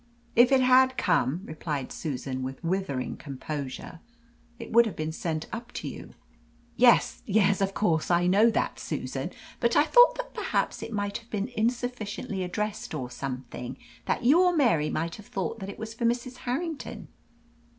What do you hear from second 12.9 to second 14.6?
or something that you or